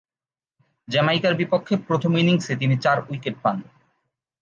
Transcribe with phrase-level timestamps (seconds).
[0.87, 3.57] জ্যামাইকার বিপক্ষে প্রথম ইনিংসে তিনি চার উইকেট পান।